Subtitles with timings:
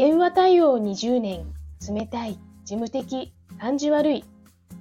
[0.00, 1.44] 電話対応20年、
[1.86, 4.24] 冷たい、事務的、感じ悪い、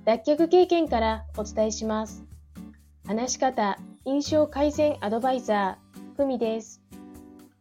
[0.05, 2.23] 脱却経験からお伝えします。
[3.05, 6.81] 話し方、印象改善アドバイザー、久美です。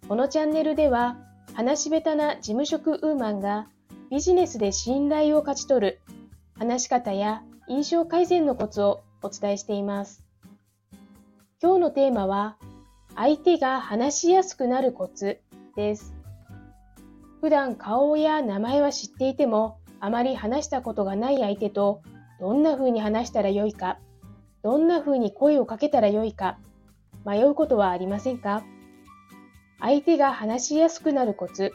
[0.08, 1.16] このチャンネルでは、
[1.52, 3.66] 話し下手な事務職ウーマンが
[4.08, 6.00] ビジネスで信頼を勝ち取る
[6.56, 10.22] 話し方や印象改善のコツをお伝えしています。
[11.60, 12.56] 今日のテーマは、
[13.16, 15.40] 相手が話しやすくなるコツ
[15.74, 16.17] です。
[17.40, 22.02] 普段顔や名前は知っていても、あまり話したことがない相手と
[22.40, 23.98] どんな風に話したらよいか、
[24.62, 26.58] どんな風に声をかけたらよいか、
[27.24, 28.64] 迷うことはありませんか？
[29.80, 31.72] 相手が話しやすくなるコツ。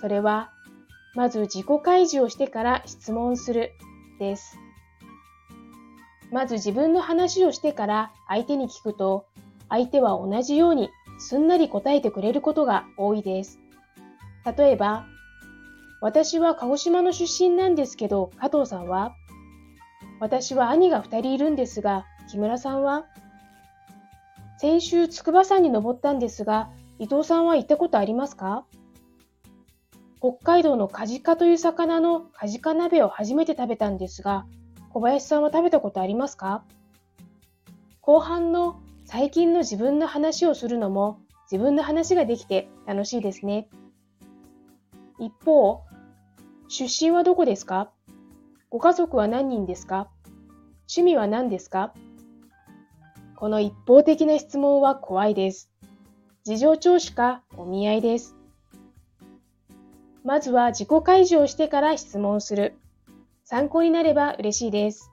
[0.00, 0.52] それは、
[1.14, 3.72] まず自己開示をしてから質問する
[4.20, 4.56] です。
[6.30, 9.26] まず自分の話をしてから相手に聞くと、
[9.68, 13.58] 相手は同じようにすんなり答えてくれることが多いです。
[14.46, 15.06] 例えば、
[16.00, 19.12] 私は鹿児島の出身なんですけど、加藤さんは？
[20.20, 23.06] 私は兄が2人いるんですが、木村さんは？
[24.58, 28.64] 先週筑波山に登ったんですが、伊藤さんは行ったことありますか？
[30.20, 34.46] 北海道のカジカという魚のカジカ鍋を初めて食べたんですが、
[34.90, 36.62] 小林さんは食べたことありますか？
[38.00, 41.18] 後半の最近の自分の話をするのも
[41.50, 43.68] 自分の話ができて楽しいですね。
[45.18, 45.82] 一方、
[46.68, 47.90] 出身はどこですか？
[48.70, 50.08] ご家族は何人ですか？
[50.88, 51.94] 趣味は何ですか？
[53.36, 55.70] この一方的な質問は怖いです。
[56.44, 58.36] 事情聴取かお見合いです。
[60.24, 62.76] まずは自己開示をしてから質問する。
[63.44, 65.10] 参考になれば嬉しいです。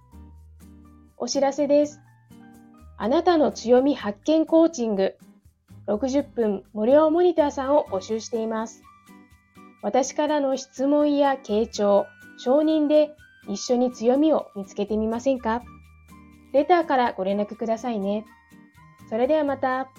[1.18, 2.02] お知らせです。
[2.98, 5.16] あなたの強み発見コーチング
[5.88, 8.82] 60分無料モニターさんを募集しています。
[9.84, 13.12] 私からの質問や傾聴、承認で
[13.50, 15.62] 一緒に強みを見つけてみませんか？
[16.54, 18.26] レターからご連絡くださいね。
[19.10, 19.90] それではまた。